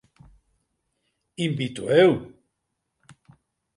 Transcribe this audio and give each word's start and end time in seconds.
Invito 1.45 1.83
eu… 2.01 2.11